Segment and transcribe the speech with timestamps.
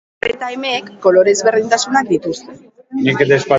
[0.27, 2.59] Ar eta emeek kolore ezberdintasunak dituzte.